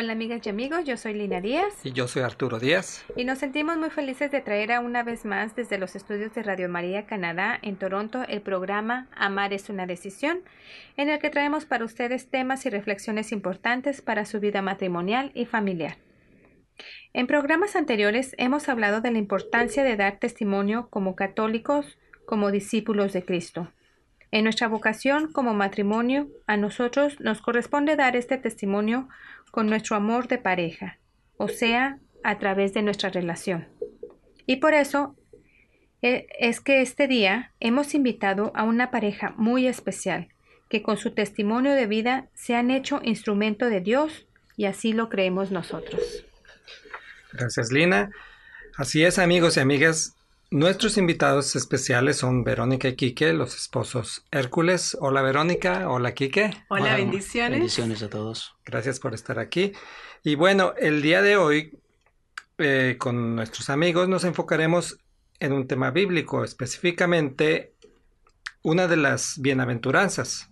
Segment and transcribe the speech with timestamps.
[0.00, 3.04] Hola amigas y amigos, yo soy Lina Díaz Y yo soy Arturo Díaz.
[3.16, 6.44] y nos sentimos muy felices de traer a una vez más desde los estudios de
[6.44, 10.42] Radio María Canadá en Toronto el programa Amar es una decisión,
[10.96, 15.46] en el que traemos para ustedes temas y reflexiones importantes para su vida matrimonial y
[15.46, 15.96] familiar.
[17.12, 23.12] En programas anteriores hemos hablado de la importancia de dar testimonio como católicos, como discípulos
[23.12, 23.72] de Cristo.
[24.30, 29.08] En nuestra vocación como matrimonio, a nosotros nos corresponde dar este testimonio
[29.50, 30.98] con nuestro amor de pareja,
[31.36, 33.68] o sea, a través de nuestra relación.
[34.46, 35.16] Y por eso
[36.02, 40.28] eh, es que este día hemos invitado a una pareja muy especial,
[40.68, 45.08] que con su testimonio de vida se han hecho instrumento de Dios y así lo
[45.08, 46.24] creemos nosotros.
[47.32, 48.10] Gracias, Lina.
[48.76, 50.17] Así es, amigos y amigas.
[50.50, 54.96] Nuestros invitados especiales son Verónica y Quique, los esposos Hércules.
[54.98, 55.90] Hola, Verónica.
[55.90, 56.50] Hola, Quique.
[56.70, 57.58] Hola, bendiciones.
[57.58, 58.56] Bendiciones a todos.
[58.64, 59.72] Gracias por estar aquí.
[60.24, 61.78] Y bueno, el día de hoy,
[62.56, 64.98] eh, con nuestros amigos, nos enfocaremos
[65.38, 67.74] en un tema bíblico, específicamente
[68.62, 70.48] una de las bienaventuranzas.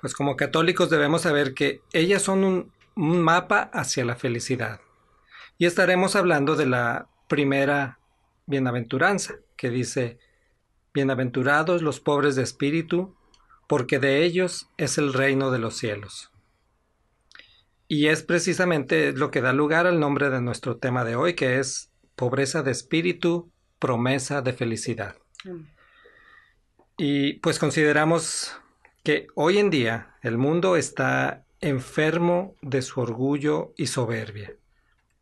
[0.00, 4.80] Pues como católicos debemos saber que ellas son un, un mapa hacia la felicidad.
[5.58, 7.98] Y estaremos hablando de la primera
[8.46, 10.18] bienaventuranza, que dice,
[10.94, 13.16] Bienaventurados los pobres de espíritu,
[13.66, 16.30] porque de ellos es el reino de los cielos.
[17.88, 21.58] Y es precisamente lo que da lugar al nombre de nuestro tema de hoy, que
[21.58, 23.50] es pobreza de espíritu,
[23.80, 25.16] promesa de felicidad.
[26.96, 28.56] Y pues consideramos
[29.02, 34.54] que hoy en día el mundo está enfermo de su orgullo y soberbia,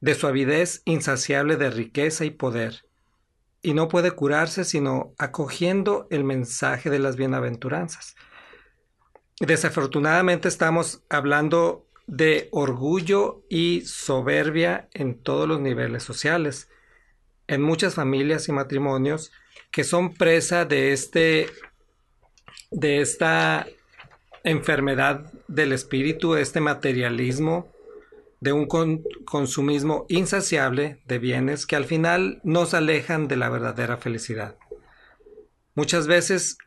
[0.00, 2.84] de su avidez insaciable de riqueza y poder,
[3.62, 8.16] y no puede curarse sino acogiendo el mensaje de las bienaventuranzas.
[9.40, 16.68] Desafortunadamente estamos hablando de orgullo y soberbia en todos los niveles sociales,
[17.46, 19.32] en muchas familias y matrimonios
[19.70, 21.48] que son presa de este
[22.70, 23.66] de esta
[24.44, 27.70] enfermedad del espíritu, este materialismo,
[28.42, 33.98] de un con- consumismo insaciable de bienes que al final nos alejan de la verdadera
[33.98, 34.56] felicidad.
[35.76, 36.58] Muchas veces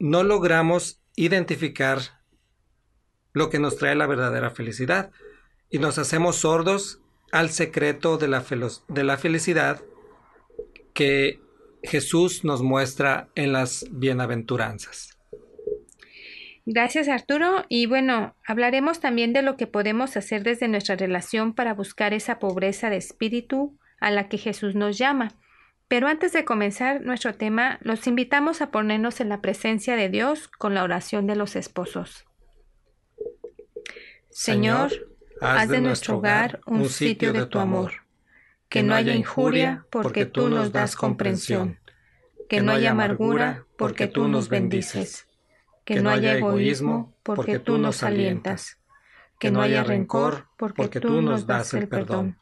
[0.00, 2.00] no logramos identificar
[3.32, 5.12] lo que nos trae la verdadera felicidad
[5.70, 7.00] y nos hacemos sordos
[7.30, 8.44] al secreto de la,
[8.88, 9.84] de la felicidad
[10.94, 11.40] que
[11.84, 15.13] Jesús nos muestra en las bienaventuranzas.
[16.66, 17.64] Gracias Arturo.
[17.68, 22.38] Y bueno, hablaremos también de lo que podemos hacer desde nuestra relación para buscar esa
[22.38, 25.28] pobreza de espíritu a la que Jesús nos llama.
[25.88, 30.48] Pero antes de comenzar nuestro tema, los invitamos a ponernos en la presencia de Dios
[30.48, 32.24] con la oración de los esposos.
[34.30, 34.90] Señor,
[35.40, 37.92] haz de nuestro hogar un sitio de tu amor,
[38.68, 41.78] que no haya injuria porque tú nos das comprensión,
[42.48, 45.28] que no haya amargura porque tú nos bendices,
[45.84, 48.78] que no haya egoísmo porque tú nos alientas,
[49.38, 52.38] que no haya rencor porque tú nos das el perdón,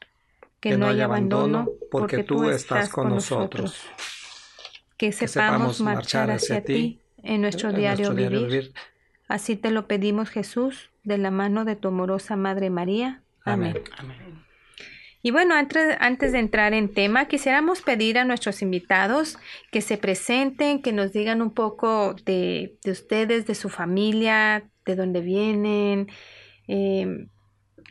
[0.60, 3.80] que no haya abandono porque tú estás con nosotros,
[4.96, 8.72] que sepamos marchar hacia ti en nuestro diario vivir.
[9.28, 13.22] Así te lo pedimos Jesús, de la mano de tu amorosa Madre María.
[13.44, 13.82] Amén.
[13.96, 14.51] Amén.
[15.22, 19.38] Y bueno, antes, antes de entrar en tema, quisiéramos pedir a nuestros invitados
[19.70, 24.96] que se presenten, que nos digan un poco de, de ustedes, de su familia, de
[24.96, 26.08] dónde vienen,
[26.66, 27.28] eh,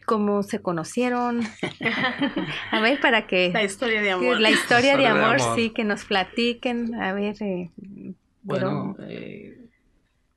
[0.05, 1.41] cómo se conocieron.
[2.71, 3.51] a ver, para que...
[3.53, 4.41] La historia de amor.
[4.41, 6.95] La historia, de, amor, sí, que nos platiquen.
[6.95, 7.41] A ver.
[7.41, 7.71] Eh,
[8.41, 9.69] bueno, eh,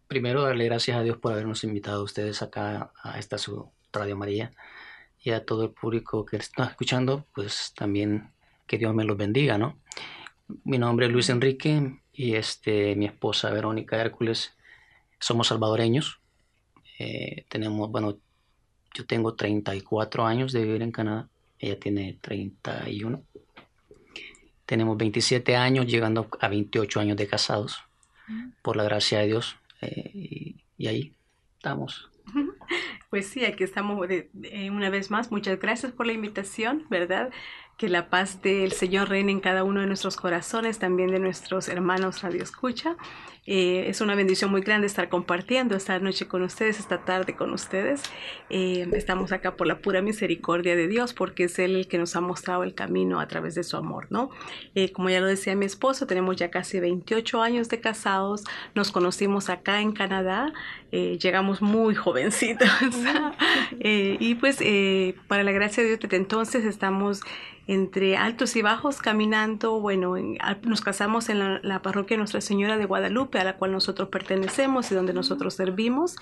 [0.06, 4.16] primero darle gracias a Dios por habernos invitado a ustedes acá a esta su Radio
[4.16, 4.52] María
[5.24, 8.30] y a todo el público que está escuchando, pues también
[8.66, 9.78] que Dios me los bendiga, ¿no?
[10.64, 14.52] Mi nombre es Luis Enrique y este, mi esposa Verónica Hércules,
[15.18, 16.20] somos salvadoreños.
[16.98, 18.18] Eh, tenemos, bueno,
[18.94, 21.28] yo tengo 34 años de vivir en Canadá,
[21.58, 23.22] ella tiene 31.
[24.66, 27.78] Tenemos 27 años, llegando a 28 años de casados,
[28.62, 29.56] por la gracia de Dios.
[29.80, 31.14] Eh, y, ahí
[31.56, 32.10] estamos.
[33.14, 34.08] Pues sí, aquí estamos
[34.72, 35.30] una vez más.
[35.30, 37.30] Muchas gracias por la invitación, ¿verdad?
[37.76, 41.68] Que la paz del Señor reine en cada uno de nuestros corazones, también de nuestros
[41.68, 42.96] hermanos Radio Escucha.
[43.46, 47.52] Eh, es una bendición muy grande estar compartiendo esta noche con ustedes, esta tarde con
[47.52, 48.02] ustedes.
[48.48, 52.16] Eh, estamos acá por la pura misericordia de Dios, porque es Él el que nos
[52.16, 54.30] ha mostrado el camino a través de su amor, ¿no?
[54.74, 58.44] Eh, como ya lo decía mi esposo, tenemos ya casi 28 años de casados,
[58.74, 60.52] nos conocimos acá en Canadá,
[60.90, 62.68] llegamos muy jovencitos.
[63.80, 64.58] y pues,
[65.26, 67.20] para la gracia de Dios, desde entonces estamos
[67.66, 69.80] entre altos y bajos caminando.
[69.80, 70.14] Bueno,
[70.62, 74.94] nos casamos en la, parroquia Nuestra Señora de Guadalupe, a la cual nosotros pertenecemos y
[74.94, 76.16] donde nosotros servimos.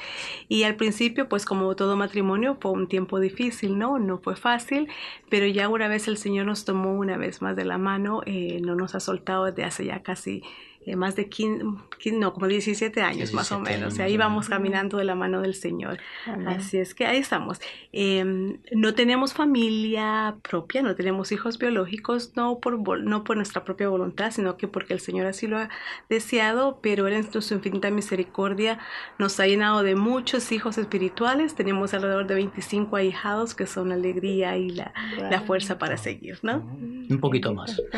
[0.48, 3.98] Y al principio, pues como todo matrimonio, fue un tiempo difícil, ¿no?
[3.98, 4.88] No fue fácil,
[5.28, 8.60] pero ya una vez el Señor nos tomó una vez más de la mano, eh,
[8.62, 10.42] no nos ha soltado desde hace ya casi
[10.84, 11.64] eh, más de 15,
[12.12, 13.98] no, como 17 años más o menos.
[13.98, 15.98] y ahí vamos caminando de la mano del Señor.
[16.46, 17.60] Así es que ahí estamos.
[17.92, 23.88] Em, no tenemos familia propia, no tenemos hijos biológicos, no por, no por nuestra propia
[23.88, 25.68] voluntad, sino que porque el Señor así lo ha
[26.08, 28.80] deseado, pero Él en su infinita misericordia
[29.18, 31.54] nos ha llenado de muchos hijos espirituales.
[31.54, 34.92] Tenemos alrededor de 25 ahijados que son la alegría y la,
[35.30, 36.56] la fuerza para seguir, ¿no?
[36.56, 37.80] Un poquito más.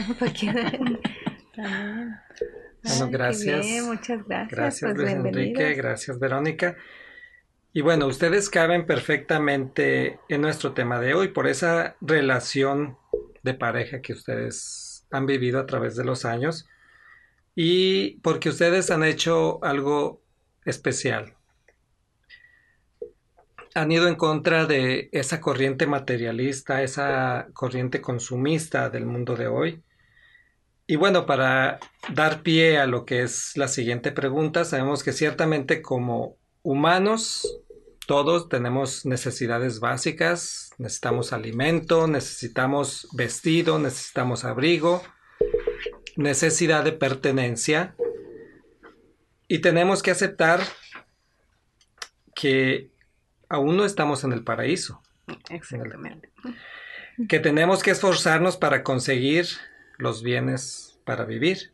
[2.85, 3.67] Bueno, gracias.
[3.83, 4.51] muchas gracias.
[4.51, 5.75] Gracias, pues, Luis Enrique.
[5.75, 6.77] Gracias, Verónica.
[7.73, 12.97] Y bueno, ustedes caben perfectamente en nuestro tema de hoy por esa relación
[13.43, 16.69] de pareja que ustedes han vivido a través de los años
[17.55, 20.23] y porque ustedes han hecho algo
[20.65, 21.35] especial.
[23.75, 29.84] Han ido en contra de esa corriente materialista, esa corriente consumista del mundo de hoy
[30.87, 31.79] y bueno, para
[32.13, 37.61] dar pie a lo que es la siguiente pregunta, sabemos que ciertamente como humanos
[38.07, 45.03] todos tenemos necesidades básicas, necesitamos alimento, necesitamos vestido, necesitamos abrigo,
[46.17, 47.97] necesidad de pertenencia
[49.49, 50.61] y tenemos que aceptar
[52.35, 52.91] que
[53.49, 55.01] aún no estamos en el paraíso.
[55.49, 56.31] Exactamente.
[57.29, 59.47] Que tenemos que esforzarnos para conseguir
[59.99, 61.73] los bienes para vivir.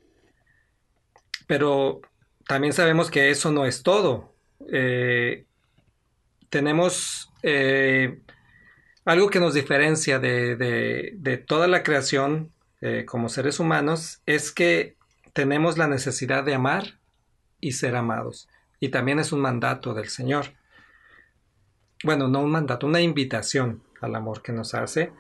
[1.46, 2.00] Pero
[2.46, 4.34] también sabemos que eso no es todo.
[4.72, 5.44] Eh,
[6.49, 8.20] tenemos eh,
[9.05, 14.96] algo que nos diferencia de, toda la creación eh, como seres humanos, es que
[15.32, 16.99] tenemos la necesidad de amar
[17.61, 18.49] y ser amados.
[18.81, 20.55] Y también es un mandato del Señor.
[22.02, 25.12] Bueno, no un mandato, una invitación al amor que nos hace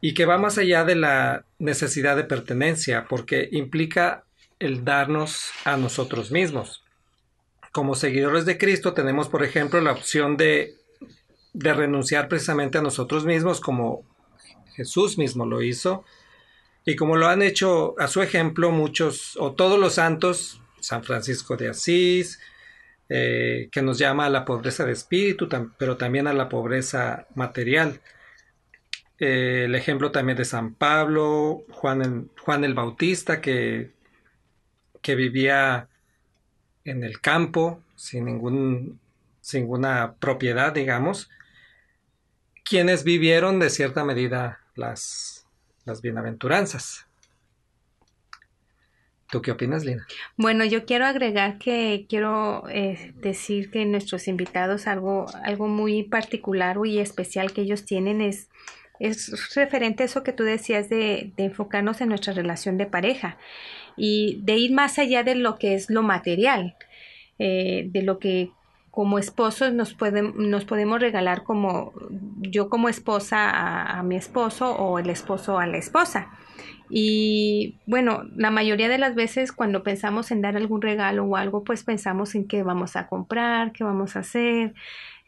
[0.00, 4.24] y que va más allá de la necesidad de pertenencia, porque implica
[4.58, 6.82] el darnos a nosotros mismos.
[7.72, 10.74] Como seguidores de Cristo tenemos, por ejemplo, la opción de,
[11.52, 14.04] de renunciar precisamente a nosotros mismos, como
[14.74, 16.04] Jesús mismo lo hizo,
[16.84, 21.56] y como lo han hecho a su ejemplo muchos o todos los santos, San Francisco
[21.56, 22.38] de Asís,
[23.08, 28.00] eh, que nos llama a la pobreza de espíritu, pero también a la pobreza material.
[29.18, 33.92] Eh, el ejemplo también de San Pablo, Juan el, Juan el Bautista, que,
[35.00, 35.88] que vivía
[36.84, 39.00] en el campo, sin, ningún,
[39.40, 41.30] sin ninguna propiedad, digamos,
[42.64, 45.46] quienes vivieron de cierta medida las,
[45.84, 47.06] las bienaventuranzas.
[49.30, 50.06] ¿Tú qué opinas, Lina?
[50.36, 56.76] Bueno, yo quiero agregar que quiero eh, decir que nuestros invitados algo, algo muy particular
[56.84, 58.48] y especial que ellos tienen es
[59.00, 63.36] es referente a eso que tú decías de, enfocarnos en nuestra relación de pareja
[63.96, 66.76] y de ir más allá de lo que es lo material,
[67.38, 68.50] eh, de lo que
[68.96, 69.94] como esposos nos,
[70.36, 71.92] nos podemos regalar como
[72.40, 76.30] yo como esposa a, mi esposo o el esposo a la esposa.
[76.88, 81.62] Y bueno, la mayoría de las veces cuando pensamos en dar algún regalo o algo,
[81.62, 84.72] pues pensamos en qué vamos a comprar, qué vamos a hacer,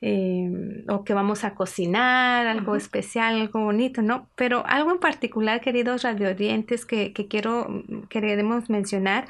[0.00, 4.28] eh, o que vamos a cocinar, algo especial, algo bonito, ¿no?
[4.36, 9.26] Pero algo en particular, queridos radioorientes, que, que quiero, queremos mencionar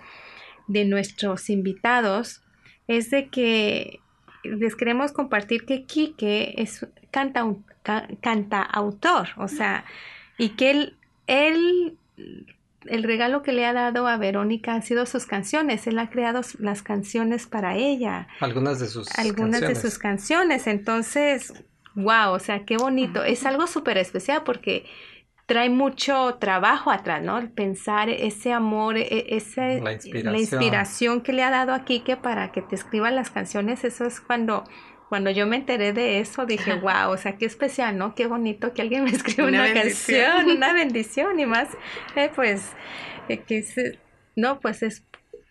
[0.67, 2.43] de nuestros invitados,
[2.87, 4.01] es de que
[4.45, 7.47] les queremos compartir que Quique es canta,
[8.21, 9.85] canta autor, o sea,
[10.37, 10.97] y que él,
[11.27, 11.97] él
[12.91, 15.87] el regalo que le ha dado a Verónica han sido sus canciones.
[15.87, 18.29] Él ha creado las canciones para ella.
[18.41, 20.67] Algunas de sus Algunas de sus canciones.
[20.67, 21.53] Entonces,
[21.95, 23.25] wow, o sea, qué bonito.
[23.25, 24.87] Es algo súper especial porque
[25.47, 27.39] trae mucho trabajo atrás, ¿no?
[27.39, 30.33] El pensar ese amor, e, ese, la inspiración.
[30.33, 33.83] la inspiración que le ha dado a Kike para que te escriban las canciones.
[33.85, 34.65] Eso es cuando
[35.09, 38.15] cuando yo me enteré de eso, dije, wow, o sea, qué especial, ¿no?
[38.15, 41.69] Qué bonito que alguien me escriba una, canción, una bendición y más,
[42.15, 42.73] eh, pues,
[43.29, 43.75] eh, que es,
[44.37, 45.05] no, pues es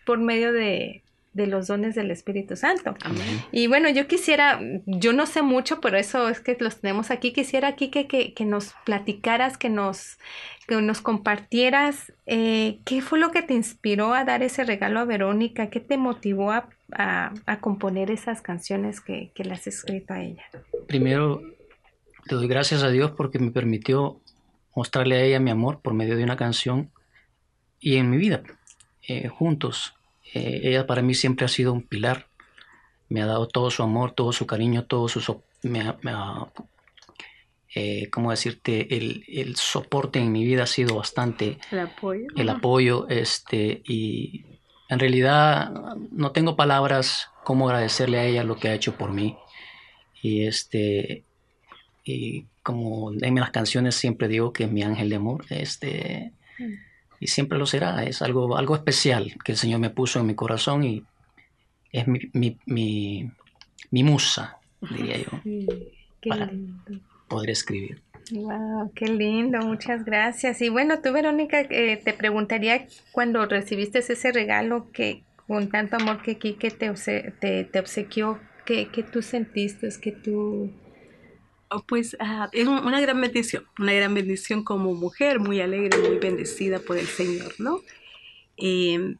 [0.06, 2.96] por medio de, de los dones del Espíritu Santo.
[3.04, 3.42] Amén.
[3.52, 7.32] Y bueno, yo quisiera, yo no sé mucho, pero eso es que los tenemos aquí,
[7.32, 10.18] quisiera aquí que, que, que nos platicaras, que nos,
[10.68, 15.06] que nos compartieras eh, qué fue lo que te inspiró a dar ese regalo a
[15.06, 20.22] Verónica, qué te motivó a a, componer esas canciones que, que las has escrito a
[20.22, 20.44] ella?
[20.88, 24.22] Primero, le doy gracias a Dios porque me permitió
[24.76, 26.92] mostrarle a ella mi amor por medio de una canción
[27.80, 28.44] y en mi vida,
[29.08, 29.96] eh, juntos.
[30.34, 32.28] Eh, ella para mí siempre ha sido un pilar.
[33.10, 35.42] Me ha dado todo su amor, todo su cariño, todo su...
[35.64, 36.48] Me ha,
[37.74, 38.96] eh, ¿cómo decirte?
[38.96, 41.58] El, el, soporte en mi vida ha sido bastante...
[41.72, 42.28] El apoyo.
[42.36, 44.57] El apoyo, este, y
[44.90, 45.72] en realidad
[46.12, 49.38] no tengo palabras cómo agradecerle a ella lo que ha hecho por mí.
[50.22, 51.24] Y este
[52.04, 56.32] y como en las canciones siempre digo que es mi ángel de amor, este
[57.20, 60.36] y siempre lo será, es algo algo especial que el Señor me puso en mi
[60.36, 61.04] corazón y
[61.92, 63.32] es mi, mi,
[63.90, 65.32] mi, musa, diría yo,
[66.28, 66.52] para
[67.28, 68.02] poder escribir.
[68.32, 70.62] Wow, qué lindo, muchas gracias.
[70.62, 76.22] Y bueno, tú Verónica, eh, te preguntaría cuando recibiste ese regalo que con tanto amor
[76.22, 76.94] que Kike te,
[77.40, 79.88] te, te obsequió, ¿qué, ¿qué, tú sentiste?
[80.02, 80.72] que tú...
[81.70, 86.18] Oh, pues ah, es una gran bendición, una gran bendición como mujer, muy alegre, muy
[86.18, 87.82] bendecida por el Señor, ¿no?
[88.58, 89.18] Em,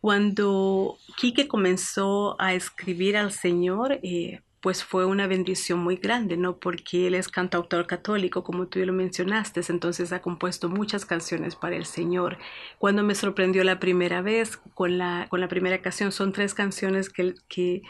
[0.00, 6.56] cuando Quique comenzó a escribir al Señor, eh, pues fue una bendición muy grande, ¿no?
[6.56, 11.54] Porque él es cantautor católico, como tú ya lo mencionaste, entonces ha compuesto muchas canciones
[11.54, 12.36] para el Señor.
[12.78, 17.10] Cuando me sorprendió la primera vez con la, con la primera canción, son tres canciones
[17.10, 17.82] que, que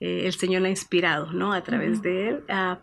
[0.00, 1.52] eh, el Señor le ha inspirado, ¿no?
[1.52, 2.80] A través de él ah,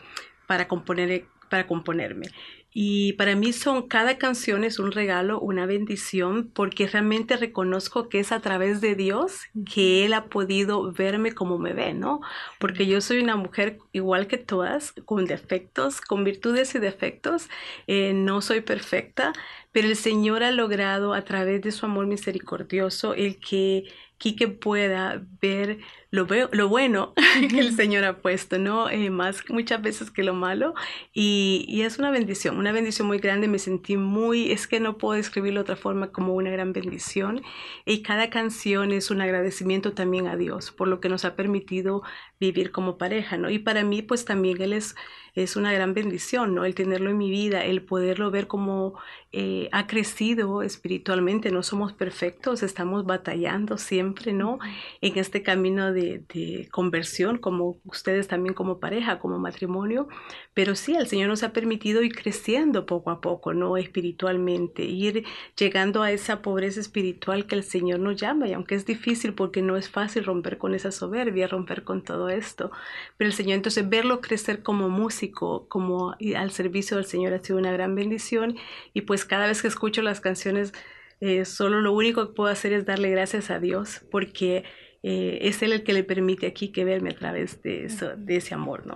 [0.47, 2.27] para, componer, para componerme.
[2.73, 8.21] Y para mí son, cada canción es un regalo, una bendición, porque realmente reconozco que
[8.21, 12.21] es a través de Dios que Él ha podido verme como me ve, ¿no?
[12.57, 17.49] Porque yo soy una mujer igual que todas, con defectos, con virtudes y defectos,
[17.87, 19.33] eh, no soy perfecta,
[19.73, 23.83] pero el Señor ha logrado a través de su amor misericordioso el que
[24.21, 25.79] Quique pueda ver
[26.11, 27.13] lo, veo, lo bueno
[27.49, 28.87] que el Señor ha puesto, ¿no?
[28.87, 30.75] Eh, más muchas veces que lo malo.
[31.11, 33.47] Y, y, es una bendición, una bendición muy grande.
[33.47, 37.41] Me sentí muy, es que no puedo describirlo de otra forma como una gran bendición.
[37.83, 42.03] Y cada canción es un agradecimiento también a Dios por lo que nos ha permitido
[42.39, 43.49] vivir como pareja, ¿no?
[43.49, 44.95] Y para mí, pues también Él es
[45.33, 46.65] es una gran bendición, ¿no?
[46.65, 48.95] El tenerlo en mi vida, el poderlo ver como
[49.31, 51.51] eh, ha crecido espiritualmente.
[51.51, 54.59] No somos perfectos, estamos batallando siempre, ¿no?
[54.99, 60.09] En este camino de, de, conversión, como ustedes también como pareja, como matrimonio.
[60.53, 63.77] Pero sí, el Señor nos ha permitido ir creciendo poco a poco, ¿no?
[63.77, 65.23] Espiritualmente, ir
[65.57, 68.47] llegando a esa pobreza espiritual que el Señor nos llama.
[68.49, 72.27] Y aunque es difícil porque no es fácil romper con esa soberbia, romper con todo
[72.27, 72.71] esto.
[73.15, 77.59] Pero el Señor, entonces, verlo crecer como música, como al servicio del Señor ha sido
[77.59, 78.55] una gran bendición.
[78.93, 80.73] Y pues cada vez que escucho las canciones
[81.21, 84.63] eh, solo lo único que puedo hacer es darle gracias a Dios porque
[85.03, 88.37] eh, es Él el que le permite aquí que verme a través de, eso, de
[88.37, 88.95] ese amor, ¿no?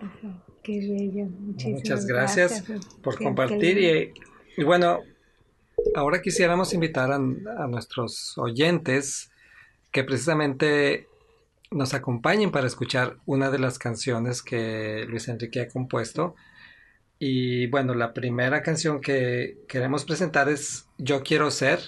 [0.63, 1.25] Qué bello.
[1.69, 2.63] Muchas gracias,
[3.03, 5.01] por compartir y, y, bueno,
[5.93, 9.31] ahora quisiéramos invitar a, a nuestros oyentes
[9.91, 11.07] que precisamente
[11.71, 16.35] nos acompañen para escuchar una de las canciones que Luis Enrique ha compuesto.
[17.19, 21.79] Y bueno, la primera canción que queremos presentar es Yo quiero ser,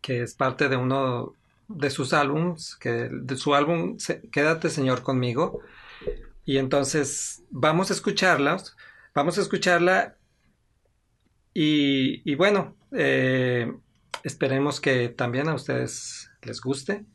[0.00, 1.34] que es parte de uno
[1.68, 3.96] de sus álbums, que de su álbum
[4.30, 5.60] Quédate Señor conmigo.
[6.44, 8.56] Y entonces vamos a escucharla,
[9.14, 10.16] vamos a escucharla
[11.58, 13.72] y, bueno, eh,
[14.22, 17.06] esperemos que también a ustedes les guste.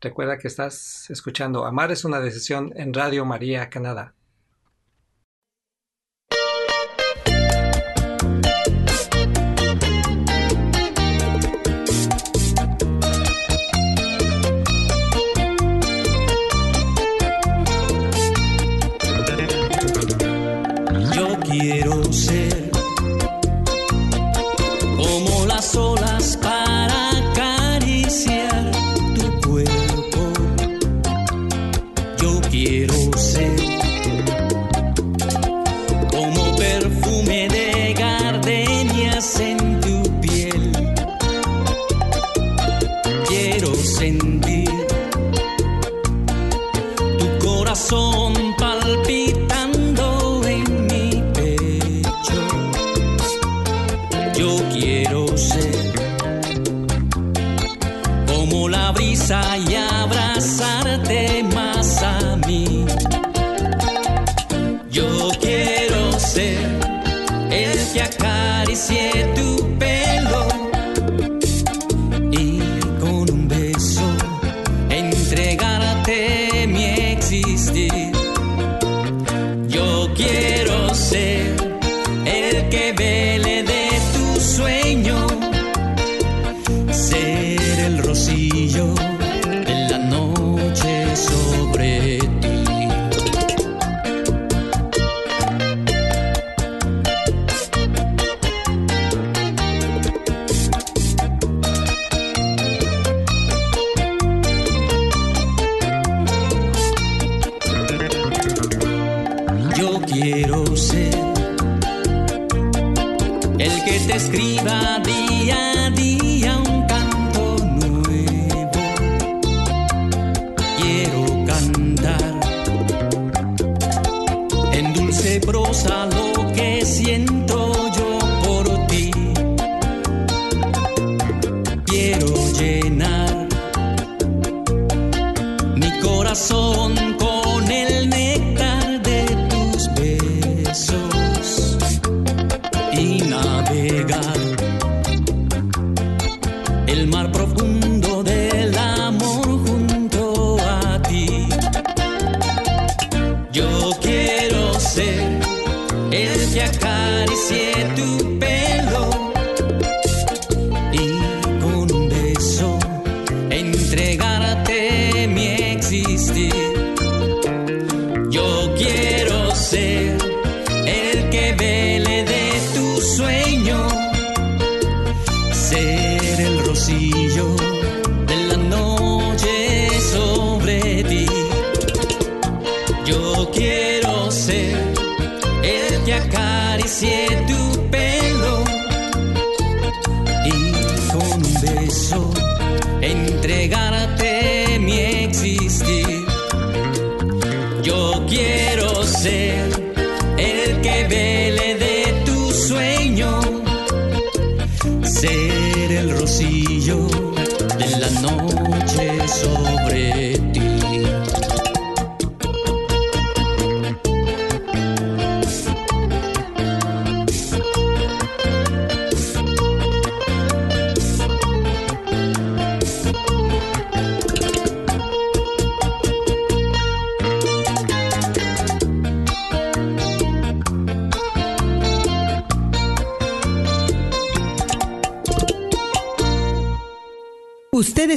[0.00, 4.14] Recuerda que estás escuchando Amar es una decisión en Radio María Canadá.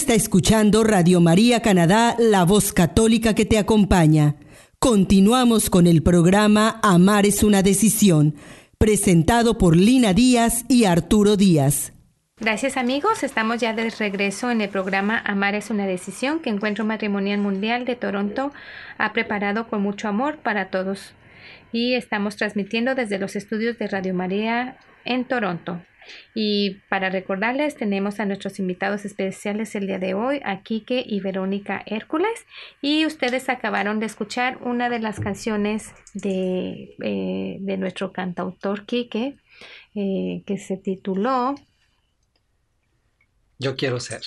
[0.03, 4.35] Está escuchando Radio María Canadá, la voz católica que te acompaña.
[4.77, 8.35] Continuamos con el programa Amar es una decisión,
[8.77, 11.93] presentado por Lina Díaz y Arturo Díaz.
[12.37, 16.83] Gracias amigos, estamos ya de regreso en el programa Amar es una decisión que Encuentro
[16.83, 18.51] Matrimonial Mundial de Toronto
[18.97, 21.13] ha preparado con mucho amor para todos.
[21.71, 25.79] Y estamos transmitiendo desde los estudios de Radio María en Toronto.
[26.33, 31.19] Y para recordarles, tenemos a nuestros invitados especiales el día de hoy, a Quique y
[31.19, 32.45] Verónica Hércules.
[32.81, 39.37] Y ustedes acabaron de escuchar una de las canciones de, eh, de nuestro cantautor Quique,
[39.95, 41.55] eh, que se tituló
[43.59, 44.21] Yo quiero ser.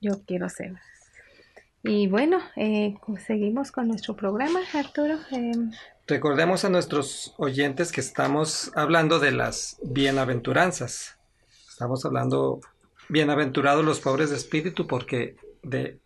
[0.00, 0.74] Yo quiero ser.
[1.82, 5.18] Y bueno, eh, seguimos con nuestro programa, Arturo.
[6.08, 11.18] Em, Recordemos a nuestros oyentes que estamos hablando de las bienaventuranzas.
[11.68, 12.60] Estamos hablando
[13.08, 15.98] bienaventurados los pobres de espíritu porque de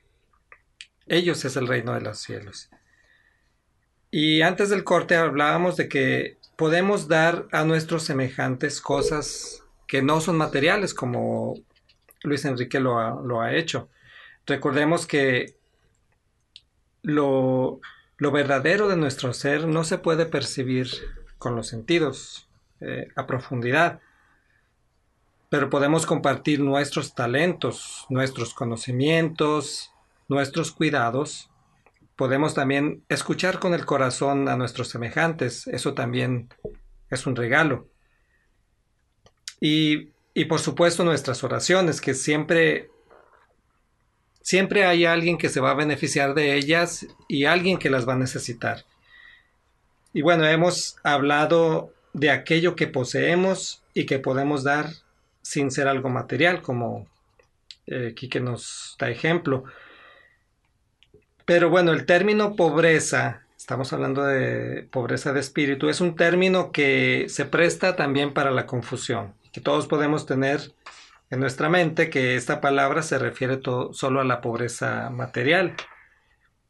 [1.07, 2.71] ellos es el reino de los cielos.
[4.11, 10.21] Y antes del corte hablábamos de que podemos dar a nuestros semejantes cosas que no
[10.21, 11.55] son materiales, como
[12.23, 13.89] Luis Enrique lo ha, lo ha hecho.
[14.47, 15.57] Recordemos que
[17.03, 17.81] lo,
[18.21, 20.89] lo, verdadero de nuestro ser no se puede percibir
[21.39, 22.49] con los sentidos
[22.81, 24.01] eh, a profundidad,
[25.49, 29.93] pero podemos compartir nuestros talentos, nuestros conocimientos,
[30.29, 31.51] nuestros cuidados
[32.21, 35.67] podemos también escuchar con el corazón a nuestros semejantes.
[35.69, 36.51] Eso también
[37.09, 37.89] es un regalo.
[39.59, 42.91] Y, y, por supuesto nuestras oraciones, que siempre,
[44.51, 48.15] siempre hay alguien que se va a beneficiar de ellas y alguien que las va
[48.15, 48.85] a necesitar.
[50.13, 54.87] Y bueno, hemos hablado de aquello que poseemos y que podemos dar
[55.43, 57.07] sin ser algo material, como
[57.87, 59.63] eh, que nos da ejemplo.
[61.45, 67.27] Pero bueno, el término pobreza, estamos hablando de pobreza de espíritu, es un término que
[67.29, 70.73] se presta también para la confusión, que todos podemos tener
[71.31, 73.61] en nuestra mente que esta palabra se refiere
[73.93, 75.75] solo a la pobreza material,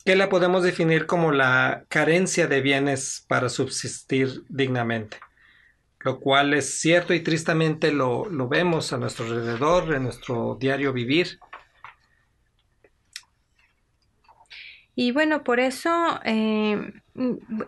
[0.05, 5.19] que la podemos definir como la carencia de bienes para subsistir dignamente,
[6.01, 10.93] lo cual es cierto y tristemente lo, lo vemos a nuestro alrededor, en nuestro diario
[10.93, 11.39] vivir.
[15.01, 16.93] Y bueno, por eso eh,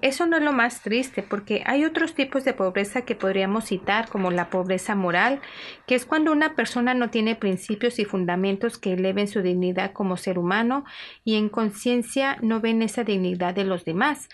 [0.02, 4.10] eso no es lo más triste, porque hay otros tipos de pobreza que podríamos citar,
[4.10, 5.40] como la pobreza moral,
[5.86, 10.18] que es cuando una persona no tiene principios y fundamentos que eleven su dignidad como
[10.18, 10.84] ser humano
[11.24, 14.28] y en conciencia no ven esa dignidad de los demás.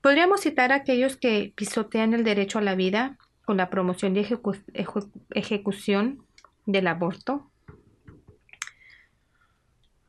[0.00, 4.26] Podríamos citar a aquellos que pisotean el derecho a la vida con la promoción y
[5.30, 6.26] ejecución
[6.64, 7.52] del aborto,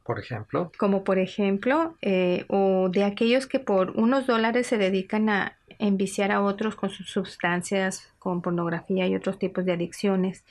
[0.07, 0.71] por ejemplo.
[0.77, 6.31] Como por ejemplo, eh, o de aquellos que por unos dólares se dedican a enviciar
[6.31, 10.45] a otros con sus sustancias, con pornografía y otros tipos de adicciones.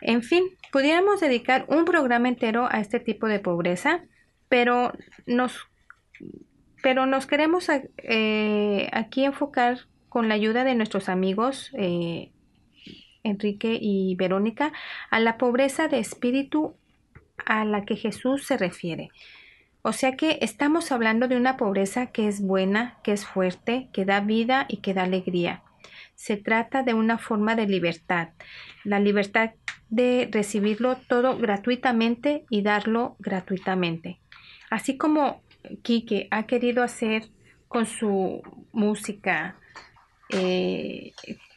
[0.00, 4.04] En fin, pudiéramos dedicar un programa entero a este tipo de pobreza,
[4.48, 4.92] pero
[5.26, 5.66] nos,
[6.80, 12.30] pero nos queremos eh, aquí enfocar con la ayuda de nuestros amigos eh,
[13.24, 14.72] Enrique y Verónica
[15.10, 16.76] a la pobreza de espíritu
[17.44, 19.10] a la que Jesús se refiere.
[19.82, 24.04] O sea que estamos hablando de una pobreza que es buena, que es fuerte, que
[24.04, 25.62] da vida y que da alegría.
[26.14, 28.30] Se trata de una forma de libertad,
[28.84, 29.52] la libertad
[29.88, 34.18] de recibirlo todo gratuitamente y darlo gratuitamente.
[34.68, 35.42] Así como
[35.82, 37.28] Quique ha querido hacer
[37.68, 39.56] con su música,
[40.30, 41.12] eh,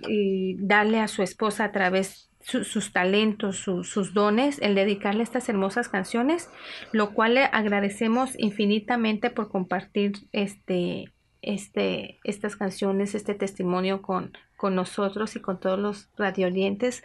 [0.07, 5.89] y darle a su esposa a través sus talentos, sus dones, el dedicarle estas hermosas
[5.89, 6.49] canciones,
[6.91, 14.75] lo cual le agradecemos infinitamente por compartir este, este, estas canciones, este testimonio con, con
[14.75, 17.03] nosotros y con todos los radiolientes,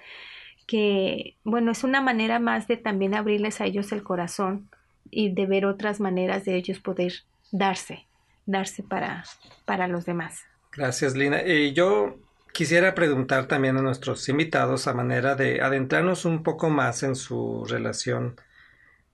[0.66, 4.68] que bueno, es una manera más de también abrirles a ellos el corazón
[5.10, 7.12] y de ver otras maneras de ellos poder
[7.52, 8.06] darse,
[8.46, 9.24] darse para,
[9.64, 10.42] para los demás.
[10.72, 11.42] Gracias, Lina.
[11.42, 12.16] Y yo
[12.56, 17.66] Quisiera preguntar también a nuestros invitados a manera de adentrarnos un poco más en su
[17.66, 18.40] relación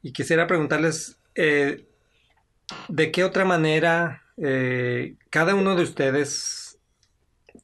[0.00, 1.88] y quisiera preguntarles eh,
[2.86, 6.78] de qué otra manera eh, cada uno de ustedes,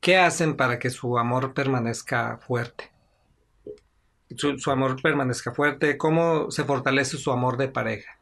[0.01, 2.91] ¿qué hacen para que su amor permanezca fuerte?
[4.35, 8.19] Su, amor permanezca fuerte, ¿cómo se fortalece su amor de pareja?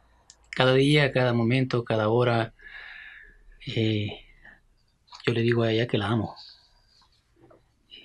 [0.50, 2.52] Cada día, cada momento, cada hora,
[3.66, 4.08] eh,
[5.26, 6.36] yo le digo a ella que la amo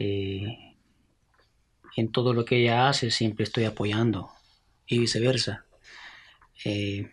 [0.04, 0.76] eh,
[1.96, 4.32] en todo lo que ella hace siempre estoy apoyando
[4.88, 5.66] y viceversa.
[6.66, 7.12] Eh,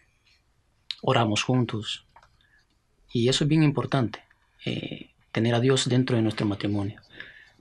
[1.03, 2.07] oramos juntos
[3.13, 4.25] y eso es bien importante,
[4.65, 7.03] eh, tener a Dios dentro de nuestro matrimonio,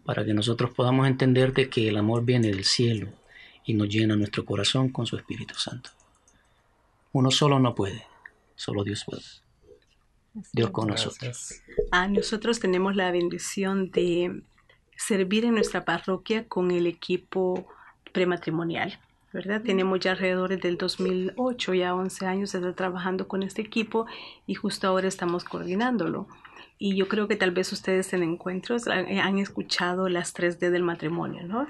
[0.06, 3.12] para que nosotros podamos entender de que el amor viene del cielo
[3.66, 5.90] y nos llena nuestro corazón con su Espíritu Santo.
[7.12, 8.06] Uno solo no puede,
[8.56, 9.24] solo Dios puede.
[10.54, 11.62] Dios con nosotros.
[11.92, 14.44] Ah, nosotros tenemos la bendición de
[14.98, 17.66] servir en nuestra parroquia con el equipo
[18.12, 19.00] prematrimonial.
[19.34, 19.62] ¿verdad?
[19.62, 24.08] Tenemos ya alrededor del 2008, ya 11 años estar trabajando con este equipo
[24.48, 26.28] y justo ahora estamos coordinándolo.
[26.80, 31.42] Y yo creo que tal vez ustedes en encuentros han, escuchado las 3D del matrimonio,
[31.44, 31.68] ¿no?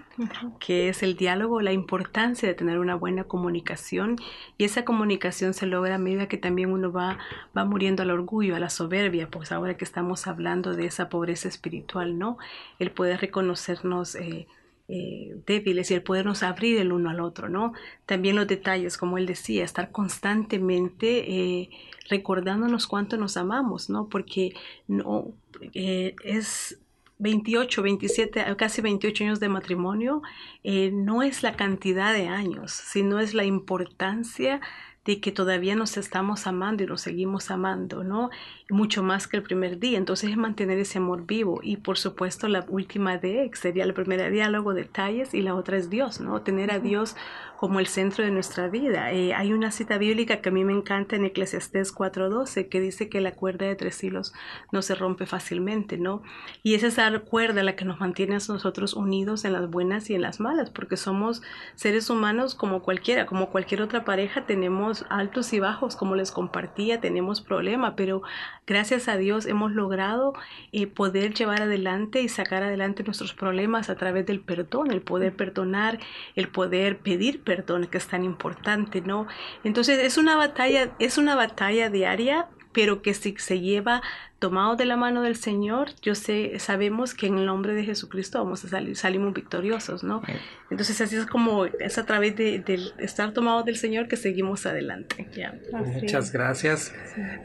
[0.60, 4.17] Que es el diálogo, la importancia de tener una buena comunicación
[4.58, 7.20] y esa comunicación se logra a medida que también uno va,
[7.58, 11.48] va muriendo al orgullo, a la soberbia, pues ahora que estamos hablando de esa pobreza
[11.48, 12.38] espiritual, ¿no?
[12.78, 14.48] El poder reconocernos eh,
[14.89, 17.73] eh, débiles y el podernos abrir el uno al otro, ¿no?
[18.06, 21.69] También los detalles, como él decía, estar constantemente eh,
[22.10, 24.08] recordándonos cuánto nos amamos, ¿no?
[24.08, 24.54] Porque
[24.88, 25.34] no
[25.73, 26.80] eh, es
[27.19, 30.21] 28, 27, casi 28 años de matrimonio,
[30.63, 34.62] no es la cantidad de años, sino es la importancia
[35.08, 38.30] de que todavía nos estamos amando y nos seguimos amando, ¿no?
[38.70, 39.98] Mucho más que el primer día.
[39.98, 41.62] Entonces es mantener ese amor vivo.
[41.63, 45.89] Y por supuesto la última D sería el primer diálogo, detalles, y la otra es
[45.89, 46.41] Dios, ¿no?
[46.41, 47.15] Tener a Dios
[47.58, 49.12] como el centro de nuestra vida.
[49.12, 53.10] Eh, hay una cita bíblica que a mí me encanta en Eclesiastés 4.12 que dice
[53.10, 54.34] que la cuerda de tres hilos
[54.72, 56.22] no se rompe fácilmente, ¿no?
[56.62, 60.15] Y es esa cuerda la que nos mantiene a nosotros unidos en las buenas y
[60.15, 61.41] en las malas, porque somos
[61.76, 67.02] seres humanos como cualquiera, como cualquier otra pareja, tenemos altos y bajos, como les compartía,
[67.02, 68.22] tenemos problemas, pero
[68.67, 70.34] gracias a Dios hemos logrado
[70.72, 75.36] eh, poder llevar adelante y sacar adelante nuestros problemas a través del perdón, el poder
[75.36, 76.00] perdonar,
[76.36, 79.25] el poder pedir perdón que es tan importante, ¿no?
[79.63, 84.01] Entonces es una batalla, es una batalla diaria, pero que si se lleva
[84.39, 88.43] tomado de la mano del Señor, yo sé, sabemos que en el nombre de Jesucristo
[88.43, 90.21] vamos a salir, salimos victoriosos, ¿no?
[90.69, 92.62] Entonces así es como, es a través de,
[92.97, 95.25] estar tomados del Señor que seguimos adelante.
[95.71, 96.93] Muchas gracias.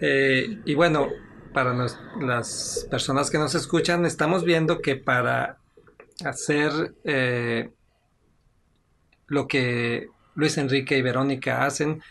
[0.00, 1.10] Eh, y bueno,
[1.54, 1.72] para
[2.20, 5.58] las personas que nos escuchan, estamos viendo que para
[6.24, 6.72] hacer
[7.04, 7.70] eh,
[9.32, 12.02] lo que Luis Enrique y Verónica hacen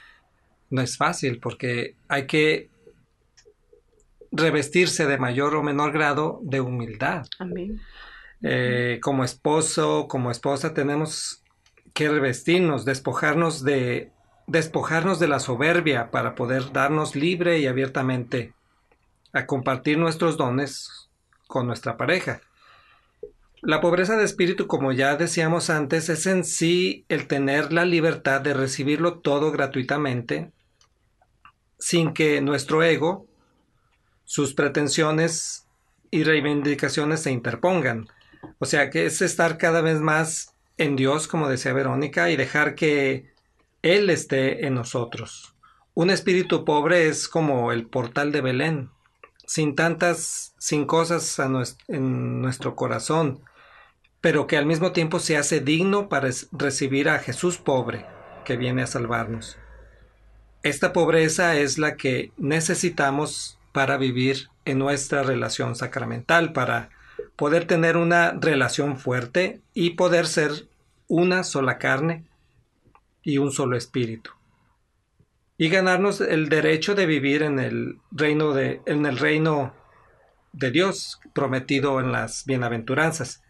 [0.71, 2.71] no es fácil porque hay que
[4.31, 7.27] revestirse de mayor o menor grado de humildad.
[8.41, 11.43] Eh, como esposo, como esposa, tenemos
[11.93, 14.09] que revestirnos, despojarnos de,
[14.47, 18.55] despojarnos de la soberbia para poder darnos libre y abiertamente
[19.31, 21.07] a compartir nuestros dones
[21.45, 22.41] con nuestra pareja.
[23.63, 28.41] La pobreza de espíritu, como ya decíamos antes, es en sí el tener la libertad
[28.41, 30.51] de recibirlo todo gratuitamente,
[31.77, 33.27] sin que nuestro ego,
[34.25, 35.67] sus pretensiones
[36.09, 38.07] y reivindicaciones se interpongan.
[38.57, 42.73] O sea que es estar cada vez más en Dios, como decía Verónica, y dejar
[42.73, 43.31] que
[43.83, 45.53] Él esté en nosotros.
[45.93, 48.89] Un espíritu pobre es como el portal de Belén,
[49.45, 51.37] sin tantas, sin cosas
[51.87, 53.43] en nuestro corazón,
[54.21, 58.05] pero que al mismo tiempo se hace digno para recibir a Jesús pobre,
[58.45, 59.57] que viene a salvarnos.
[60.63, 66.89] Esta pobreza es la que necesitamos para vivir en nuestra relación sacramental, para
[67.35, 70.67] poder tener una relación fuerte y poder ser
[71.07, 72.25] una sola carne
[73.23, 74.31] y un solo espíritu.
[75.57, 79.73] Y ganarnos el derecho de vivir en el reino de, en el reino
[80.53, 83.43] de Dios prometido en las bienaventuranzas.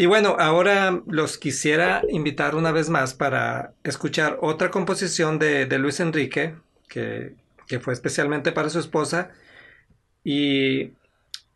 [0.00, 6.00] Y bueno, ahora los quisiera invitar una vez más para escuchar otra composición de, Luis
[6.00, 6.54] Enrique,
[6.88, 7.34] que,
[7.82, 9.30] fue especialmente para su esposa,
[10.24, 10.92] y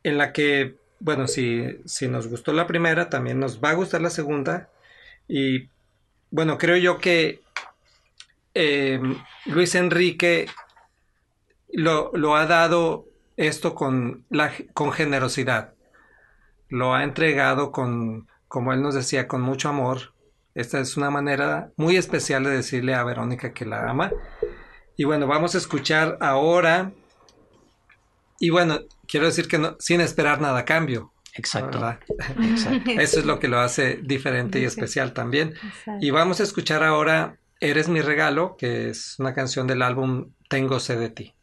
[0.03, 4.03] en la que, bueno, si, si nos gustó la primera, también nos va a gustar
[4.03, 4.69] la segunda.
[5.27, 5.71] Y
[6.31, 7.41] bueno, creo yo que
[8.53, 9.01] eh,
[9.47, 10.49] Luis Enrique
[11.73, 13.07] lo, lo, ha dado
[13.39, 14.27] esto con,
[14.75, 15.73] con generosidad,
[16.69, 20.15] lo ha entregado con, como él nos decía, con mucho amor.
[20.55, 24.13] Esta es una manera muy especial de decirle a Verónica que la ama.
[24.97, 26.93] Y bueno, vamos a escuchar ahora.
[28.39, 31.13] Y bueno, quiero decir que no, sin esperar nada a cambio.
[31.33, 31.81] Exacto.
[32.87, 35.55] Eso es lo que lo hace diferente y especial también.
[36.01, 40.79] Y vamos a escuchar ahora Eres mi regalo, que es una canción del álbum Tengo
[40.79, 41.35] sed de ti.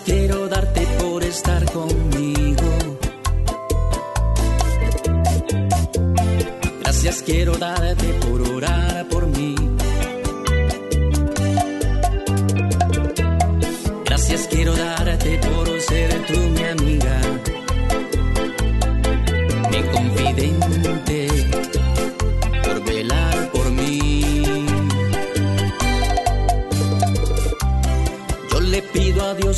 [0.00, 2.62] Quiero darte por estar conmigo.
[6.80, 8.06] Gracias quiero darte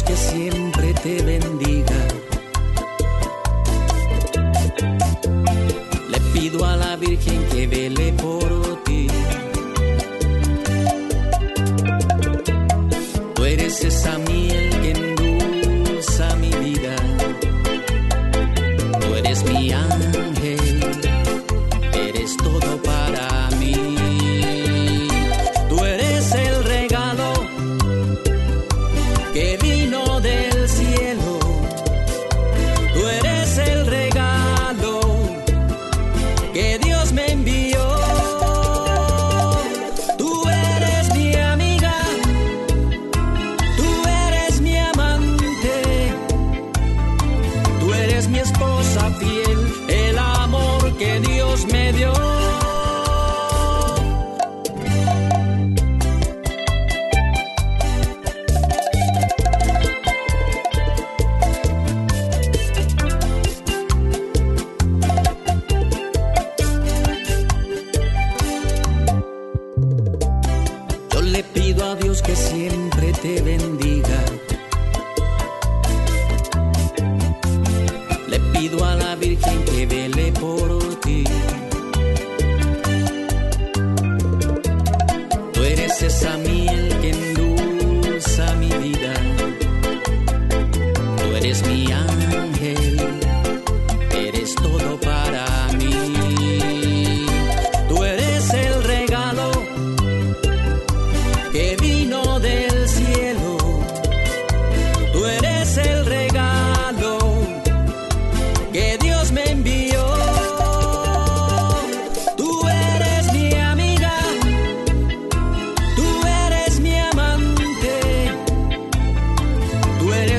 [0.06, 1.55] que siempre te bendiga.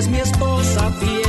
[0.10, 1.27] Mi esposa fiel,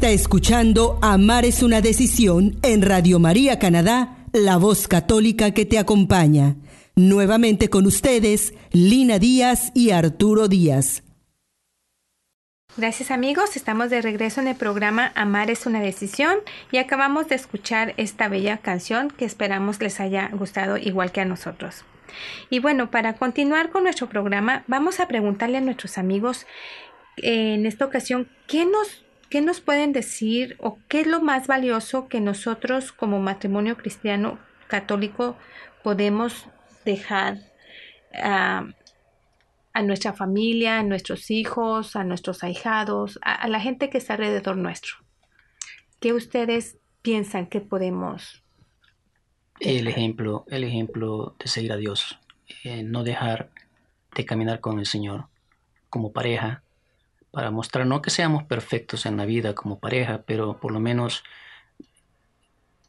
[0.00, 5.78] está escuchando Amar es una decisión en Radio María Canadá, la voz católica que te
[5.78, 6.56] acompaña.
[6.96, 11.02] Nuevamente con ustedes, Lina Díaz y Arturo Díaz.
[12.78, 16.38] Gracias amigos, estamos de regreso en el programa Amar es una decisión
[16.72, 21.26] y acabamos de escuchar esta bella canción que esperamos les haya gustado igual que a
[21.26, 21.84] nosotros.
[22.48, 26.46] Y bueno, para continuar con nuestro programa, vamos a preguntarle a nuestros amigos
[27.18, 31.46] eh, en esta ocasión qué nos, qué nos pueden decir o qué es lo más
[31.46, 34.38] valioso que nosotros como matrimonio cristiano
[34.68, 35.36] católico
[35.82, 36.46] podemos
[36.84, 37.38] dejar
[38.12, 38.66] a
[39.72, 44.14] a nuestra familia, a nuestros hijos, a nuestros ahijados, a, a la gente que está
[44.14, 44.96] alrededor nuestro.
[46.00, 48.42] ¿Qué ustedes piensan que podemos
[49.60, 52.18] El ejemplo, el ejemplo de seguir a Dios,
[52.64, 53.50] eh, no dejar
[54.16, 55.26] de caminar con el Señor
[55.88, 56.62] como pareja,
[57.30, 61.22] para mostrar no que seamos perfectos en la vida como pareja, pero por lo menos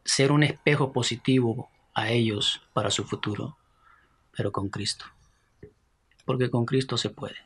[0.04, 3.58] ser un espejo positivo a ellos para su futuro,
[4.36, 5.06] pero con Cristo.
[6.26, 7.38] Porque con Cristo se puede.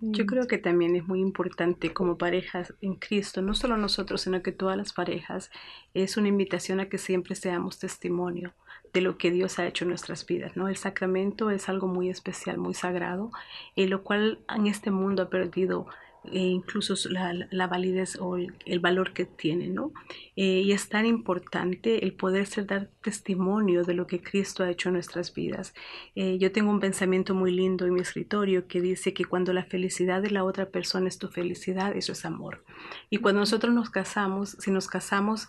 [0.00, 4.42] Yo creo que también es muy importante como parejas en Cristo, no solo nosotros, sino
[4.42, 5.50] que todas las parejas,
[5.94, 8.52] es una invitación a que siempre seamos testimonio
[8.92, 10.68] de lo que Dios ha hecho en nuestras vidas, ¿no?
[10.68, 13.30] El sacramento es algo muy especial, muy sagrado,
[13.76, 15.86] en lo cual en este mundo ha perdido
[16.24, 19.92] eh, incluso la, validez o el, valor que tiene, ¿no?
[20.36, 24.70] Eh, y es tan importante el poder ser dar testimonio de lo que Cristo ha
[24.70, 25.74] hecho en nuestras vidas.
[26.14, 29.64] Eh, yo tengo un pensamiento muy lindo en mi escritorio que dice que cuando la
[29.64, 32.62] felicidad de la otra persona es tu felicidad, eso es amor.
[33.10, 35.48] Y cuando nosotros nos casamos, si nos casamos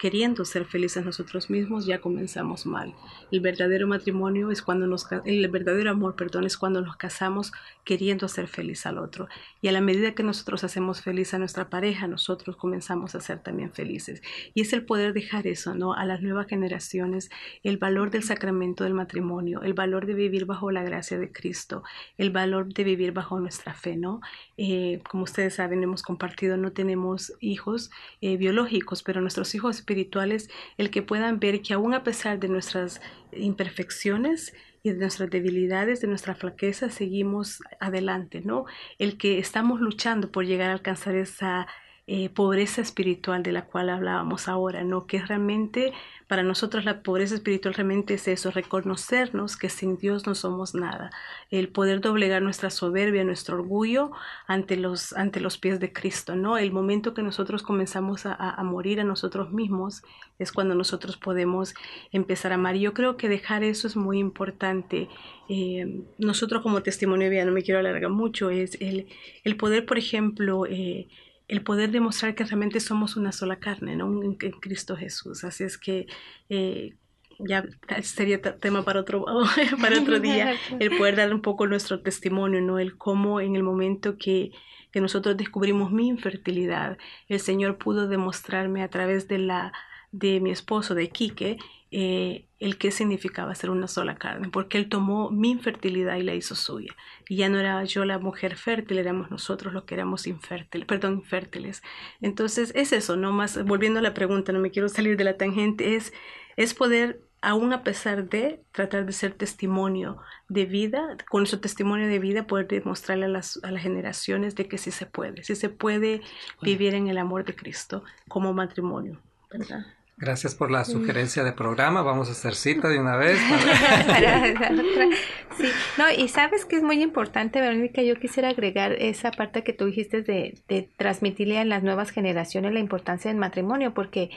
[0.00, 2.94] queriendo ser felices nosotros mismos, ya comenzamos mal.
[3.30, 7.52] El verdadero matrimonio es cuando nos el verdadero amor, perdón, es cuando nos casamos
[7.84, 9.28] queriendo hacer feliz al otro.
[9.60, 13.42] Y a la medida que nosotros hacemos feliz a nuestra pareja, nosotros comenzamos a ser
[13.42, 14.22] también felices.
[14.54, 15.92] Y es el poder dejar eso, ¿no?
[15.92, 17.28] A las nuevas generaciones,
[17.62, 21.82] el valor del sacramento del matrimonio, el valor de vivir bajo la gracia de Cristo,
[22.16, 24.22] el valor de vivir bajo nuestra fe, ¿no?
[24.56, 27.90] Eh, como ustedes saben, hemos compartido, no tenemos hijos
[28.22, 32.48] eh, biológicos, pero nuestros hijos espirituales, el que puedan ver que aún a pesar de
[32.48, 33.00] nuestras
[33.32, 38.66] imperfecciones y de nuestras debilidades, de nuestra flaqueza, seguimos adelante, ¿no?
[38.98, 41.66] El que estamos luchando por llegar a alcanzar esa
[42.12, 45.06] eh, pobreza espiritual de la cual hablábamos ahora, ¿no?
[45.06, 45.92] Que realmente
[46.26, 51.12] para nosotros la pobreza espiritual realmente es eso, reconocernos que sin Dios no somos nada,
[51.52, 54.10] el poder doblegar nuestra soberbia, nuestro orgullo
[54.48, 56.58] ante los, ante los pies de Cristo, ¿no?
[56.58, 60.02] El momento que nosotros comenzamos a, morir a nosotros mismos
[60.40, 61.74] es cuando nosotros podemos
[62.10, 62.74] empezar a amar.
[62.74, 65.08] Yo creo que dejar eso es muy importante.
[65.48, 69.06] Eh, nosotros como testimonio de no me quiero alargar mucho, es el,
[69.44, 71.06] el poder, por ejemplo, eh,
[71.50, 74.22] el poder demostrar que realmente somos una sola carne, ¿no?
[74.22, 75.42] En, Cristo Jesús.
[75.42, 76.06] Así es que
[76.48, 76.94] eh,
[77.40, 77.64] ya
[78.02, 79.24] sería tema para otro,
[79.80, 82.78] para otro día, el poder dar un poco nuestro testimonio, ¿no?
[82.78, 84.52] El cómo en el momento que,
[84.92, 89.72] que nosotros descubrimos mi infertilidad, el Señor pudo demostrarme a través de la
[90.12, 91.58] de mi esposo, de Quique,
[91.90, 96.34] eh, el qué significaba ser una sola carne, porque él tomó mi infertilidad y la
[96.34, 96.94] hizo suya.
[97.26, 101.14] Y ya no era yo la mujer fértil, éramos nosotros los que éramos infértiles, perdón,
[101.14, 101.82] infértiles.
[102.20, 105.38] Entonces es eso, no más, volviendo a la pregunta, no me quiero salir de la
[105.38, 106.12] tangente, es,
[106.56, 110.18] es poder, aún a pesar de tratar de ser testimonio
[110.50, 114.68] de vida, con su testimonio de vida, poder demostrarle a las, a las generaciones de
[114.68, 116.20] que sí se puede, sí se puede
[116.60, 119.18] vivir en el amor de Cristo como matrimonio,
[119.50, 119.86] ¿verdad?
[120.20, 122.02] Gracias por la sugerencia de programa.
[122.02, 123.38] Vamos a hacer cita de una vez.
[125.56, 125.66] sí,
[125.96, 128.02] no, y sabes que es muy importante, Verónica.
[128.02, 132.74] Yo quisiera agregar esa parte que tú dijiste de, de transmitirle a las nuevas generaciones
[132.74, 134.28] la importancia del matrimonio, porque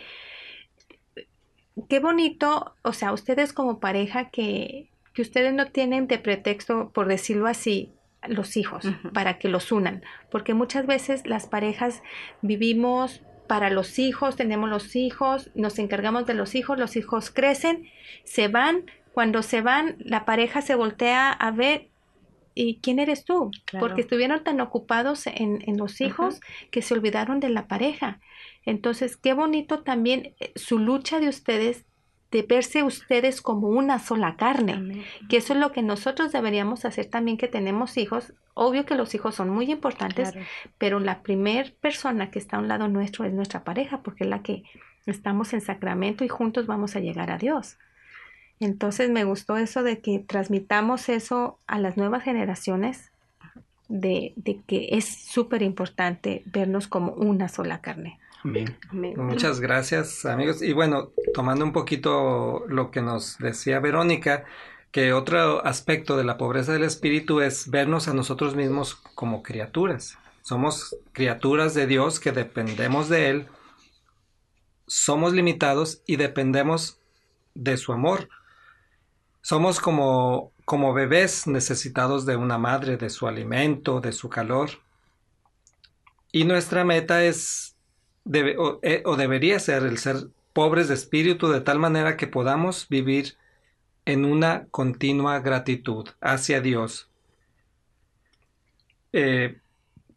[1.90, 7.08] qué bonito, o sea, ustedes como pareja que, que ustedes no tienen de pretexto, por
[7.08, 7.92] decirlo así,
[8.26, 12.02] los hijos, para que los unan, porque muchas veces las parejas
[12.42, 17.88] vivimos para los hijos, tenemos los hijos, nos encargamos de los hijos, los hijos crecen,
[18.24, 21.90] se van, cuando se van, la pareja se voltea a ver,
[22.56, 23.52] ¿y quién eres tú?
[23.80, 26.40] Porque estuvieron tan ocupados en, en los hijos
[26.72, 28.20] que se olvidaron de la pareja.
[28.66, 31.86] Entonces, qué bonito también eh, su lucha de ustedes
[32.34, 37.06] de verse ustedes como una sola carne, que eso es lo que nosotros deberíamos hacer
[37.06, 38.34] también que tenemos hijos.
[38.56, 40.34] Obvio que los hijos son muy importantes,
[40.80, 44.32] pero la primer persona que está a un lado nuestro es nuestra pareja, porque es
[44.32, 44.64] la que
[45.06, 47.78] estamos en sacramento y juntos vamos a llegar a Dios.
[48.60, 53.12] Entonces me gustó eso de que transmitamos eso a las nuevas generaciones,
[53.90, 58.20] de, de que es súper importante vernos como una sola carne.
[58.92, 60.62] Muchas gracias, amigos.
[60.62, 64.46] Y bueno, tomando un poquito lo que nos decía Verónica,
[64.92, 70.18] que otro aspecto de la pobreza del espíritu es vernos a nosotros mismos como criaturas.
[70.42, 73.48] Somos criaturas de Dios que dependemos de Él,
[74.88, 77.00] somos limitados y dependemos
[77.56, 78.30] de su amor.
[79.42, 84.70] Somos como, como bebés necesitados de una madre, de su alimento, de su calor.
[86.32, 87.73] Y nuestra meta es
[88.26, 92.88] debe, eh, o, debería ser el ser pobres de espíritu de tal manera que podamos
[92.90, 93.36] vivir
[94.06, 97.10] en una continua gratitud hacia Dios
[99.14, 99.58] eh,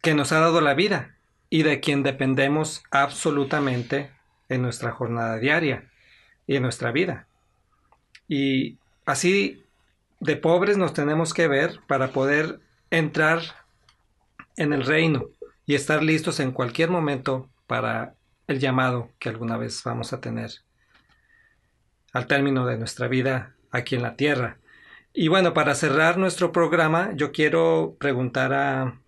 [0.01, 1.15] que nos ha dado la vida
[1.49, 4.11] y de quien dependemos absolutamente
[4.49, 5.89] en nuestra jornada diaria
[6.45, 7.27] y en nuestra vida.
[8.27, 9.63] Y así
[10.19, 13.41] de pobres nos tenemos que ver para poder entrar
[14.55, 15.29] en el reino
[15.65, 18.15] y estar listos en cualquier momento para
[18.47, 20.51] el llamado que alguna vez vamos a tener
[22.13, 24.57] al término de nuestra vida aquí en la tierra.
[25.13, 29.01] Y bueno, para cerrar nuestro programa, yo quiero preguntar a,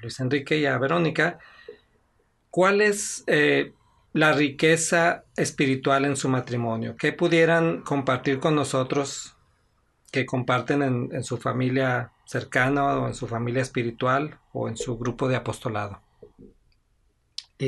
[0.00, 1.40] Luis Enrique y a Verónica,
[2.48, 3.72] ¿cuál es eh,
[4.12, 6.94] la riqueza espiritual en su matrimonio?
[6.96, 9.36] ¿Qué pudieran compartir con nosotros
[10.12, 15.26] que comparten en su familia cercana o en su familia espiritual o en su grupo
[15.26, 16.00] de apostolado?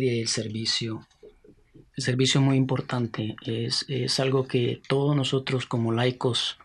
[0.03, 1.07] El servicio.
[1.97, 6.59] El servicio es muy importante, es, es algo que todos nosotros como laicos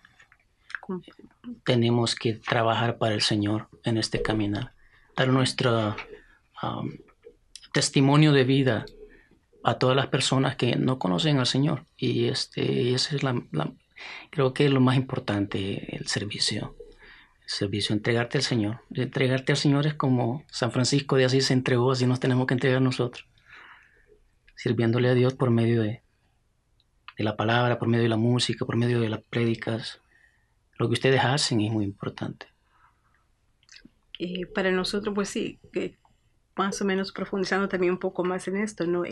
[1.63, 4.73] tenemos que trabajar para el Señor en este caminar,
[5.15, 5.95] dar nuestro
[6.63, 6.91] um,
[7.71, 8.85] testimonio de vida
[9.63, 11.85] a todas las personas que no conocen al Señor.
[11.97, 13.39] Y este, ese es la,
[14.29, 16.75] creo que es lo más importante, el servicio.
[17.51, 18.81] Servicio, entregarte al Señor.
[18.93, 22.53] Entregarte al Señor es como San Francisco de Asís se entregó, así nos tenemos que
[22.53, 23.25] entregar nosotros
[24.59, 26.03] sirviéndole a Dios por medio de,
[27.17, 30.01] de la palabra, por medio de la música, por medio de las prédicas.
[30.77, 32.47] Lo que ustedes hacen es muy importante.
[34.17, 35.59] Y para nosotros, pues sí,
[36.57, 39.03] más o menos profundizando también un poco más en esto, ¿no?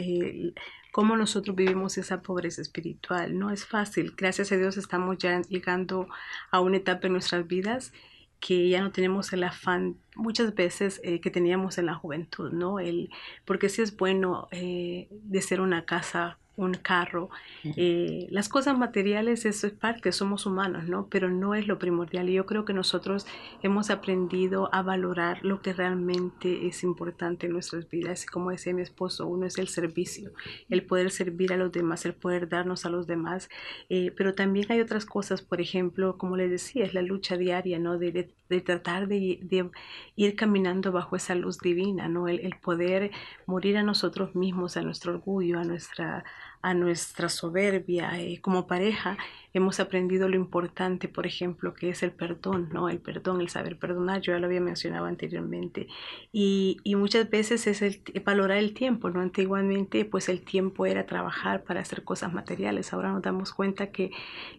[0.91, 3.39] cómo nosotros vivimos esa pobreza espiritual.
[3.39, 4.13] No es fácil.
[4.17, 6.09] Gracias a Dios estamos ya llegando
[6.51, 7.93] a una etapa en nuestras vidas
[8.39, 12.79] que ya no tenemos el afán muchas veces eh, que teníamos en la juventud, ¿no?
[12.79, 13.09] El,
[13.45, 17.29] porque sí es bueno eh, de ser una casa un carro.
[17.63, 21.07] Eh, las cosas materiales, eso es parte, somos humanos, ¿no?
[21.07, 22.29] Pero no es lo primordial.
[22.29, 23.27] Y yo creo que nosotros
[23.61, 28.25] hemos aprendido a valorar lo que realmente es importante en nuestras vidas.
[28.25, 30.31] Como decía mi esposo, uno es el servicio,
[30.69, 33.49] el poder servir a los demás, el poder darnos a los demás.
[33.89, 37.77] Eh, pero también hay otras cosas, por ejemplo, como les decía, es la lucha diaria,
[37.77, 37.99] ¿no?
[37.99, 38.11] De,
[38.49, 39.69] de, tratar de, de,
[40.15, 42.27] ir caminando bajo esa luz divina, ¿no?
[42.27, 43.11] El, el poder
[43.45, 46.23] morir a nosotros mismos, a nuestro orgullo, a nuestra
[46.61, 48.19] a nuestra soberbia.
[48.19, 49.17] Eh, como pareja
[49.53, 52.89] hemos aprendido lo importante, por ejemplo, que es el perdón, ¿no?
[52.89, 55.87] El perdón, el saber perdonar, yo ya lo había mencionado anteriormente.
[56.31, 59.21] Y, y muchas veces es el valorar el tiempo, ¿no?
[59.21, 62.93] Antiguamente, pues el tiempo era trabajar para hacer cosas materiales.
[62.93, 64.11] Ahora nos damos cuenta que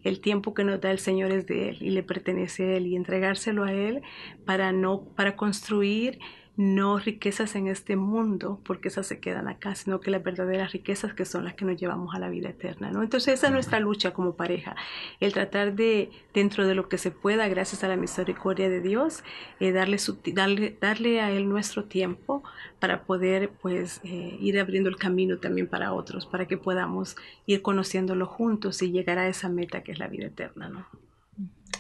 [0.05, 2.87] el tiempo que nos da el Señor es de Él y le pertenece a Él
[2.87, 4.03] y entregárselo a Él
[4.45, 6.19] para no, para construir
[6.59, 11.15] no riquezas en este mundo, porque esas se quedan acá, sino que las verdaderas riquezas
[11.15, 13.05] que son las que nos llevamos a la vida eterna, ¿no?
[13.05, 14.75] Entonces esa es nuestra lucha como pareja,
[15.21, 19.23] el tratar de, dentro de lo que se pueda, gracias a la misericordia de Dios,
[19.61, 22.43] eh, darle, su, darle, darle a Él nuestro tiempo
[22.81, 27.15] para poder, pues, eh, ir abriendo el camino también para otros, para que podamos
[27.47, 30.87] ir conociéndolo juntos y llegar a esa meta que es la vida eterna, ¿no?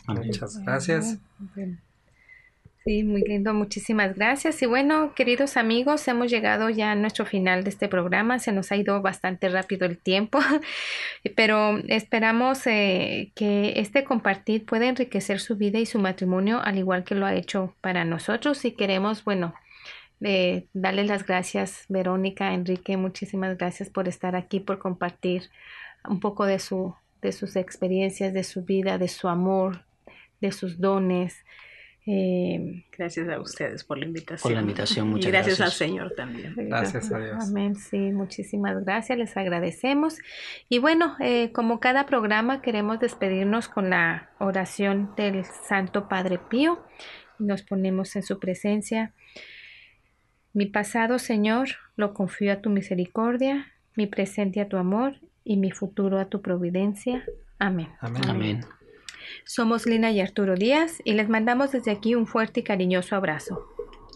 [0.06, 1.18] Muchas gracias.
[2.88, 4.62] Sí, muy lindo, muchísimas gracias.
[4.62, 8.38] Y bueno, queridos amigos, hemos llegado ya a nuestro final de este programa.
[8.38, 10.38] Se nos ha ido bastante rápido el tiempo,
[11.36, 17.04] pero esperamos eh, que este compartir pueda enriquecer su vida y su matrimonio, al igual
[17.04, 18.64] que lo ha hecho para nosotros.
[18.64, 19.52] Y queremos, bueno,
[20.22, 25.50] eh, darle las gracias, Verónica, Enrique, muchísimas gracias por estar aquí, por compartir
[26.08, 29.84] un poco de su de sus experiencias, de su vida, de su amor,
[30.40, 31.44] de sus dones.
[32.10, 34.40] Eh, gracias a ustedes por la invitación.
[34.40, 35.82] Por la invitación, muchas y gracias, gracias.
[35.82, 36.54] al Señor también.
[36.56, 37.50] Gracias a Dios.
[37.50, 40.16] Amén, sí, muchísimas gracias, les agradecemos.
[40.70, 46.82] Y bueno, eh, como cada programa, queremos despedirnos con la oración del Santo Padre Pío.
[47.38, 49.12] Nos ponemos en su presencia.
[50.54, 55.72] Mi pasado, Señor, lo confío a tu misericordia, mi presente a tu amor y mi
[55.72, 57.22] futuro a tu providencia.
[57.58, 57.90] Amén.
[58.00, 58.22] Amén.
[58.26, 58.60] Amén.
[59.44, 63.66] Somos Lina y Arturo Díaz y les mandamos desde aquí un fuerte y cariñoso abrazo.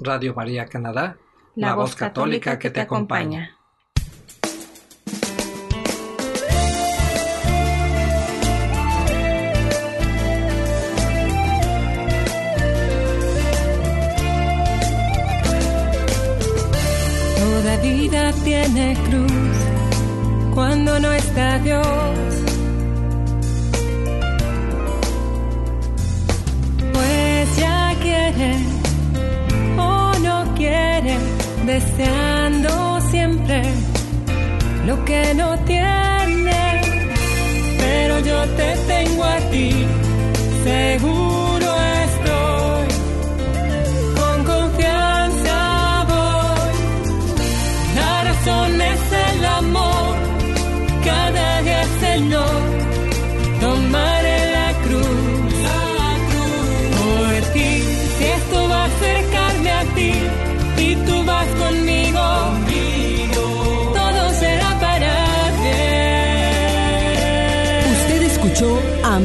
[0.01, 1.16] Radio María Canadá,
[1.55, 3.57] la, voz católica que te acompaña.
[17.37, 19.73] Toda vida tiene cruz
[20.55, 22.41] cuando no está Dios.
[29.78, 31.16] O no quiere,
[31.66, 33.62] deseando siempre
[34.87, 36.80] lo que no tiene.
[37.78, 39.70] Pero yo te tengo a ti,
[40.64, 41.68] seguro
[42.07, 42.87] estoy.
[44.18, 46.74] Con confianza voy.
[48.01, 50.16] La razón es el amor.
[51.05, 52.51] Cada día, Señor, tomaré